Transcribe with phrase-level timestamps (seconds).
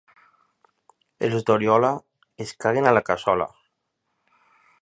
[1.27, 1.93] Els d'Oriola
[2.47, 3.51] es caguen a la cassola.